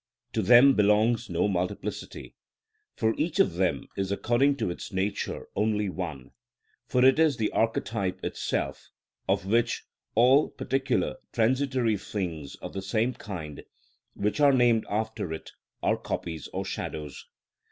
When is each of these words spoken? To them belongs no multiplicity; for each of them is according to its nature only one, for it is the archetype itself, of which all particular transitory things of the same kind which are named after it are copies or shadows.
To 0.33 0.41
them 0.41 0.73
belongs 0.73 1.29
no 1.29 1.47
multiplicity; 1.47 2.33
for 2.95 3.13
each 3.19 3.39
of 3.39 3.53
them 3.53 3.87
is 3.95 4.11
according 4.11 4.55
to 4.57 4.71
its 4.71 4.91
nature 4.91 5.47
only 5.55 5.89
one, 5.89 6.31
for 6.87 7.05
it 7.05 7.19
is 7.19 7.37
the 7.37 7.51
archetype 7.51 8.19
itself, 8.23 8.89
of 9.29 9.45
which 9.45 9.85
all 10.15 10.49
particular 10.49 11.17
transitory 11.33 11.97
things 11.97 12.55
of 12.63 12.73
the 12.73 12.81
same 12.81 13.13
kind 13.13 13.61
which 14.15 14.39
are 14.39 14.51
named 14.53 14.87
after 14.89 15.31
it 15.31 15.51
are 15.83 15.97
copies 15.97 16.47
or 16.47 16.65
shadows. 16.65 17.27